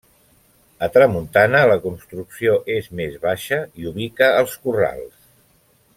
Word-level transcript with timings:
A 0.85 0.87
tramuntana 0.95 1.59
la 1.73 1.75
construcció 1.83 2.55
és 2.77 2.89
més 3.01 3.19
baixa 3.27 3.61
i 3.83 3.89
ubica 3.93 4.31
els 4.41 4.57
corrals. 4.65 5.21